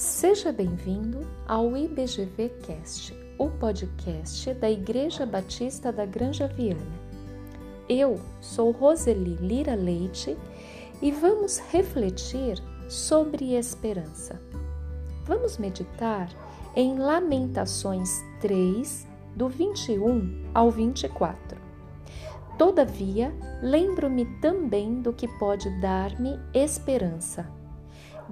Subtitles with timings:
[0.00, 6.80] Seja bem-vindo ao IBGV Cast, o podcast da Igreja Batista da Granja Viana.
[7.86, 10.38] Eu sou Roseli Lira Leite
[11.02, 14.40] e vamos refletir sobre esperança.
[15.26, 16.30] Vamos meditar
[16.74, 18.08] em Lamentações
[18.40, 19.06] 3,
[19.36, 21.58] do 21 ao 24.
[22.56, 27.59] Todavia, lembro-me também do que pode dar-me esperança.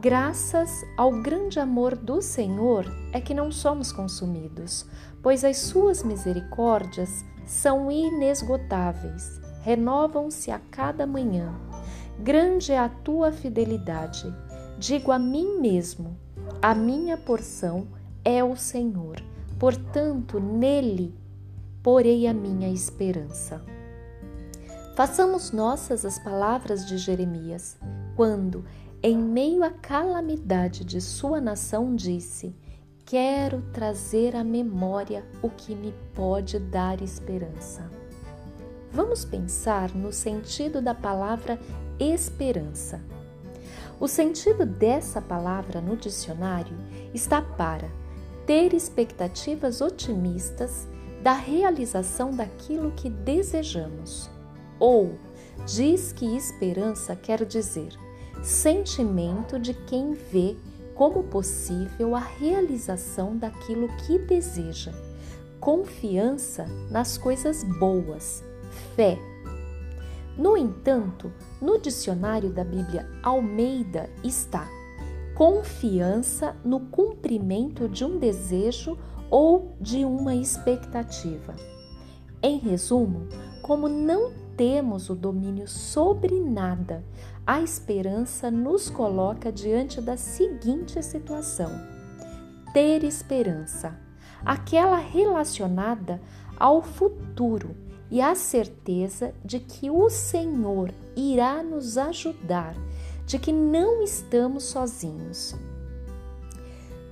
[0.01, 4.87] Graças ao grande amor do Senhor é que não somos consumidos,
[5.21, 11.53] pois as suas misericórdias são inesgotáveis, renovam-se a cada manhã.
[12.21, 14.33] Grande é a tua fidelidade.
[14.79, 16.17] Digo a mim mesmo:
[16.63, 17.89] a minha porção
[18.25, 19.21] é o Senhor,
[19.59, 21.13] portanto, nele
[21.83, 23.65] porei a minha esperança.
[24.95, 27.77] Façamos nossas as palavras de Jeremias,
[28.15, 28.65] quando,
[29.03, 32.55] em meio à calamidade de sua nação, disse:
[33.05, 37.89] Quero trazer à memória o que me pode dar esperança.
[38.91, 41.61] Vamos pensar no sentido da palavra
[42.01, 43.01] esperança.
[44.01, 46.77] O sentido dessa palavra no dicionário
[47.13, 47.91] está para
[48.47, 50.89] ter expectativas otimistas
[51.23, 54.31] da realização daquilo que desejamos
[54.79, 55.19] ou
[55.67, 58.08] diz que esperança quer dizer
[58.43, 60.57] sentimento de quem vê
[60.95, 64.93] como possível a realização daquilo que deseja,
[65.61, 68.43] confiança nas coisas boas,
[68.97, 69.19] fé.
[70.37, 74.69] No entanto, no dicionário da Bíblia Almeida está
[75.39, 78.99] confiança no cumprimento de um desejo
[79.31, 81.55] ou de uma expectativa.
[82.43, 83.29] Em resumo,
[83.63, 87.05] como não temos o domínio sobre nada,
[87.47, 91.71] a esperança nos coloca diante da seguinte situação:
[92.75, 93.97] ter esperança,
[94.45, 96.21] aquela relacionada
[96.59, 97.75] ao futuro
[98.11, 102.75] e a certeza de que o Senhor irá nos ajudar,
[103.25, 105.55] de que não estamos sozinhos.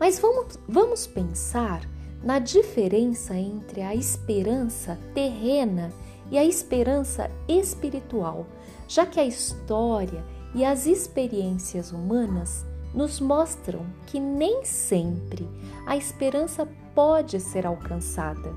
[0.01, 1.89] Mas vamos, vamos pensar
[2.25, 5.93] na diferença entre a esperança terrena
[6.31, 8.47] e a esperança espiritual,
[8.89, 12.65] já que a história e as experiências humanas
[12.95, 15.49] nos mostram que nem sempre
[15.87, 18.55] a esperança pode ser alcançada.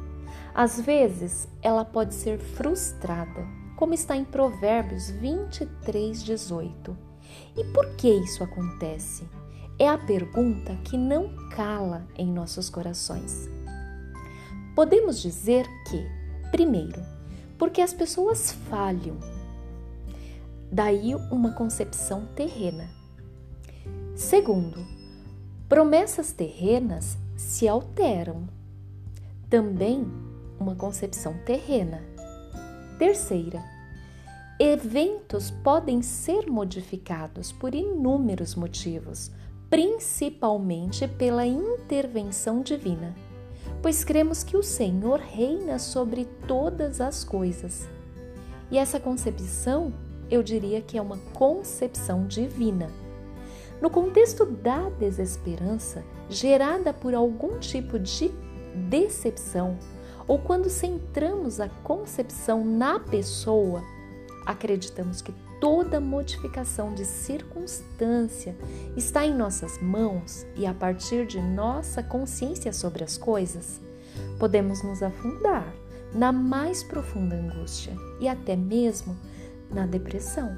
[0.53, 6.97] Às vezes, ela pode ser frustrada, como está em Provérbios 23, 18.
[7.57, 9.27] E por que isso acontece?
[9.77, 13.49] É a pergunta que não cala em nossos corações.
[14.75, 16.05] Podemos dizer que,
[16.51, 17.01] primeiro,
[17.59, 19.17] porque as pessoas falham.
[20.71, 22.89] Daí uma concepção terrena.
[24.15, 24.79] Segundo,
[25.67, 28.47] promessas terrenas se alteram.
[29.49, 30.07] Também
[30.59, 32.01] uma concepção terrena.
[32.97, 33.61] Terceira,
[34.59, 39.31] eventos podem ser modificados por inúmeros motivos,
[39.69, 43.13] principalmente pela intervenção divina
[43.81, 47.87] pois cremos que o Senhor reina sobre todas as coisas.
[48.71, 49.93] E essa concepção,
[50.29, 52.89] eu diria que é uma concepção divina.
[53.81, 58.29] No contexto da desesperança, gerada por algum tipo de
[58.89, 59.77] decepção,
[60.27, 63.81] ou quando centramos a concepção na pessoa,
[64.45, 68.55] acreditamos que toda modificação de circunstância
[68.95, 73.81] está em nossas mãos e a partir de nossa consciência sobre as coisas,
[74.39, 75.71] podemos nos afundar
[76.13, 79.15] na mais profunda angústia e até mesmo
[79.69, 80.57] na depressão,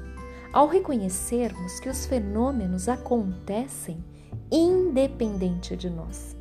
[0.52, 4.02] ao reconhecermos que os fenômenos acontecem
[4.50, 6.36] independente de nós,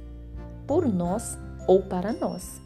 [0.67, 2.61] por nós ou para nós,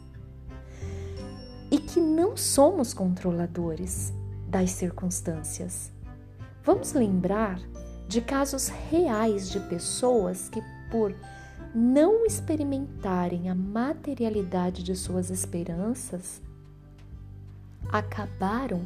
[1.70, 4.12] e que não somos controladores
[4.56, 5.92] das circunstâncias.
[6.64, 7.60] Vamos lembrar
[8.08, 11.14] de casos reais de pessoas que, por
[11.74, 16.40] não experimentarem a materialidade de suas esperanças,
[17.92, 18.80] acabaram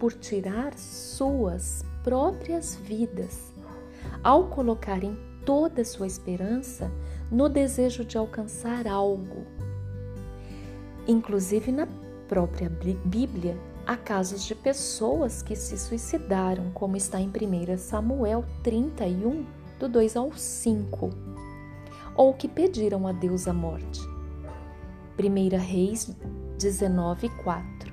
[0.00, 3.52] por tirar suas próprias vidas
[4.24, 5.16] ao colocarem
[5.46, 6.90] toda sua esperança
[7.30, 9.46] no desejo de alcançar algo.
[11.06, 11.86] Inclusive na
[12.26, 12.68] própria
[13.04, 13.56] Bíblia,
[13.86, 19.44] há casos de pessoas que se suicidaram, como está em 1 Samuel 31,
[19.78, 21.10] do 2 ao 5,
[22.16, 24.00] ou que pediram a Deus a morte.
[25.18, 26.16] 1 Reis
[26.58, 27.92] 19, 4.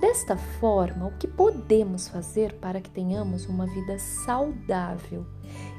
[0.00, 5.26] Desta forma, o que podemos fazer para que tenhamos uma vida saudável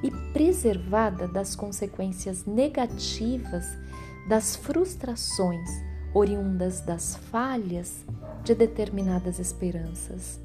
[0.04, 3.66] e preservada das consequências negativas
[4.28, 8.06] das frustrações oriundas das falhas
[8.44, 10.40] de determinadas esperanças?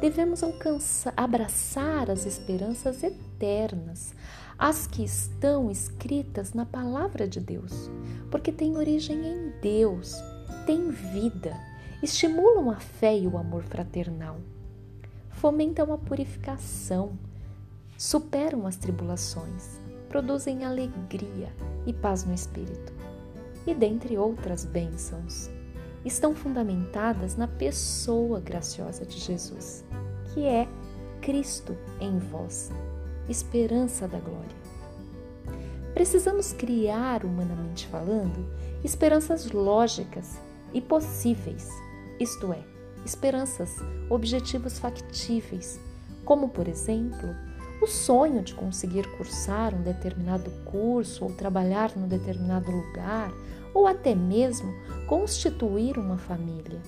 [0.00, 4.14] Devemos alcançar, abraçar as esperanças eternas,
[4.58, 7.90] as que estão escritas na palavra de Deus,
[8.30, 10.14] porque têm origem em Deus,
[10.66, 11.56] têm vida
[12.02, 14.36] estimulam a fé e o amor fraternal,
[15.30, 17.18] fomentam a purificação,
[17.96, 21.52] superam as tribulações, produzem alegria
[21.86, 22.92] e paz no espírito,
[23.66, 25.50] e dentre outras bênçãos,
[26.04, 29.84] estão fundamentadas na pessoa graciosa de Jesus,
[30.32, 30.68] que é
[31.20, 32.70] Cristo em vós,
[33.28, 34.56] esperança da glória.
[35.94, 38.46] Precisamos criar, humanamente falando,
[38.84, 40.38] esperanças lógicas
[40.72, 41.68] e possíveis
[42.18, 42.64] isto é,
[43.04, 43.76] esperanças,
[44.08, 45.78] objetivos factíveis,
[46.24, 47.28] como, por exemplo,
[47.80, 53.32] o sonho de conseguir cursar um determinado curso ou trabalhar num determinado lugar,
[53.74, 54.72] ou até mesmo
[55.06, 56.80] constituir uma família.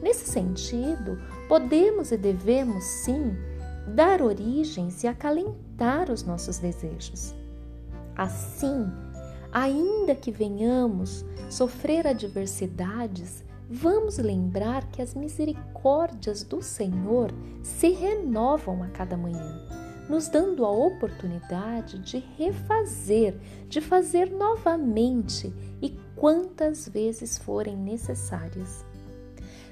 [0.00, 1.18] Nesse sentido,
[1.48, 3.36] podemos e devemos sim
[3.88, 7.34] dar origens e acalentar os nossos desejos.
[8.16, 8.86] Assim,
[9.52, 17.32] ainda que venhamos sofrer adversidades, vamos lembrar que as misericórdias do Senhor
[17.62, 19.66] se renovam a cada manhã,
[20.08, 23.36] nos dando a oportunidade de refazer,
[23.68, 25.52] de fazer novamente
[25.82, 28.84] e quantas vezes forem necessárias.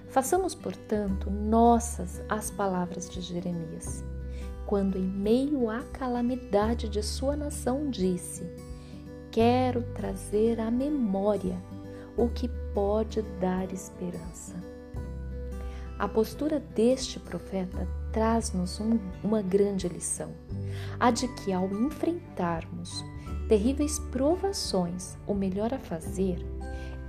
[0.08, 4.04] Façamos, portanto, nossas as palavras de Jeremias,
[4.66, 8.44] quando, em meio à calamidade de sua nação, disse:
[9.30, 11.56] Quero trazer à memória
[12.16, 14.54] o que pode dar esperança.
[15.98, 20.30] A postura deste profeta traz-nos um, uma grande lição:
[20.98, 23.04] a de que, ao enfrentarmos
[23.46, 26.38] terríveis provações, o melhor a fazer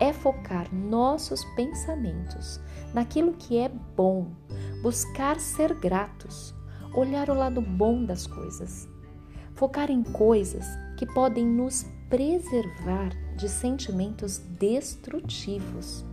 [0.01, 2.59] é focar nossos pensamentos
[2.93, 4.33] naquilo que é bom,
[4.83, 6.53] buscar ser gratos,
[6.93, 8.85] olhar o lado bom das coisas,
[9.55, 10.65] focar em coisas
[10.97, 16.03] que podem nos preservar de sentimentos destrutivos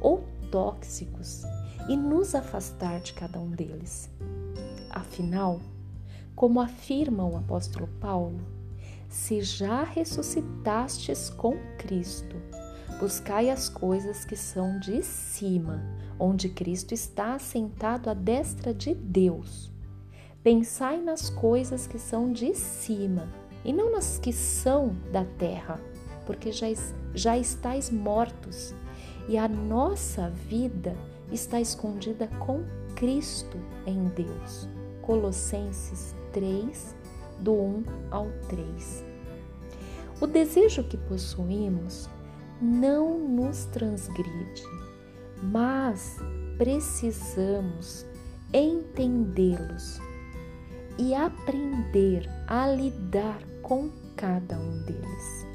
[0.00, 1.42] ou tóxicos
[1.86, 4.10] e nos afastar de cada um deles.
[4.98, 5.60] Afinal,
[6.34, 8.40] como afirma o apóstolo Paulo,
[9.08, 12.34] se já ressuscitastes com Cristo,
[12.98, 15.80] buscai as coisas que são de cima,
[16.18, 19.70] onde Cristo está assentado à destra de Deus.
[20.42, 23.28] Pensai nas coisas que são de cima
[23.64, 25.80] e não nas que são da terra,
[26.26, 26.66] porque já,
[27.14, 28.74] já estáis mortos
[29.28, 30.96] e a nossa vida
[31.30, 32.64] está escondida com
[32.96, 33.56] Cristo
[33.86, 34.68] em Deus.
[35.08, 36.94] Colossenses 3,
[37.40, 39.06] do 1 ao 3.
[40.20, 42.10] O desejo que possuímos
[42.60, 44.62] não nos transgride,
[45.42, 46.18] mas
[46.58, 48.04] precisamos
[48.52, 49.98] entendê-los
[50.98, 55.46] e aprender a lidar com cada um deles.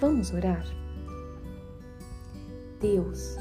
[0.00, 0.64] Vamos orar?
[2.80, 3.36] Deus,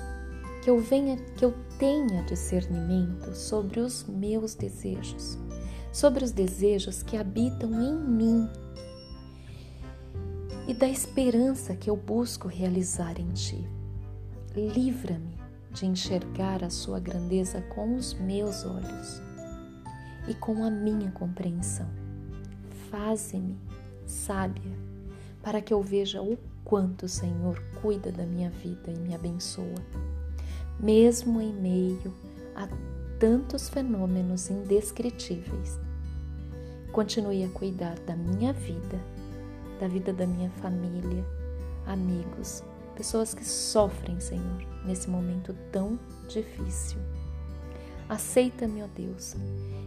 [0.63, 5.37] que eu venha, que eu tenha discernimento sobre os meus desejos,
[5.91, 8.49] sobre os desejos que habitam em mim
[10.65, 13.67] e da esperança que eu busco realizar em ti.
[14.55, 15.37] Livra-me
[15.71, 19.21] de enxergar a sua grandeza com os meus olhos
[20.29, 21.89] e com a minha compreensão.
[22.89, 23.59] Faze-me
[24.05, 24.71] sábia
[25.41, 29.75] para que eu veja o quanto o Senhor cuida da minha vida e me abençoa,
[30.83, 32.13] mesmo em meio
[32.53, 32.67] a
[33.17, 35.79] tantos fenômenos indescritíveis.
[36.91, 38.99] Continue a cuidar da minha vida,
[39.79, 41.25] da vida da minha família,
[41.87, 42.61] amigos,
[42.97, 45.97] pessoas que sofrem, Senhor, nesse momento tão
[46.27, 46.99] difícil.
[48.09, 49.37] Aceita-me, ó Deus,